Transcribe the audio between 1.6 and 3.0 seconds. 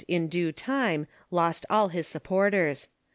all his supporters.